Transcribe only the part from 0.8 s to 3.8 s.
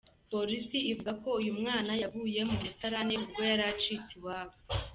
ivuga ko uyu mwana yaguye mu musarane ubwo yari